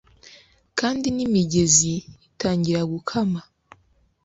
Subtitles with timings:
[0.79, 1.93] kandi nimigezi
[2.29, 3.41] itangira gukama